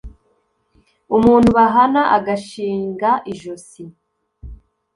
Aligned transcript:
umuntu 1.17 1.47
bahana 1.57 2.01
agashinga 2.17 3.09
ijosi 3.31 3.83